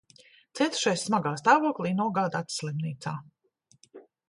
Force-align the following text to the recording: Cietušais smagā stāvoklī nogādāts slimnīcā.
Cietušais 0.59 1.03
smagā 1.09 1.33
stāvoklī 1.41 1.93
nogādāts 2.01 2.59
slimnīcā. 2.63 3.17